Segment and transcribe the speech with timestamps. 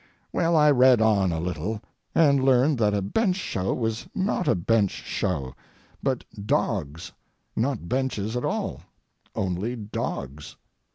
[0.33, 1.79] Well, I read on a little,
[2.15, 7.11] and learned that a bench show was not a bench show—but dogs,
[7.55, 10.55] not benches at all—only dogs.